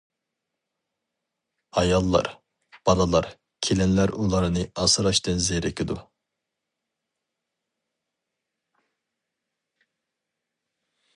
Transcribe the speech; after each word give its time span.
ئاياللار، 1.81 2.29
بالىلار، 2.89 3.27
كېلىنلەر 3.67 4.13
ئۇلارنى 4.23 4.65
ئاسراشتىن 4.81 5.43
زېرىكىدۇ. 5.49 5.99